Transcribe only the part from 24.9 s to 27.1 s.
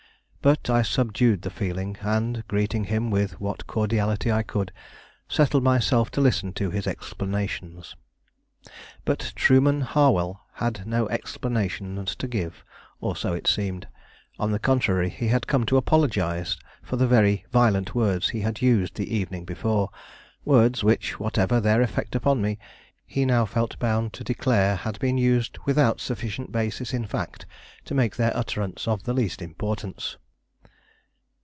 been used without sufficient basis in